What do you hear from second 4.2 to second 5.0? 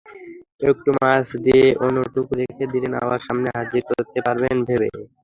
পারবেন ভেবে।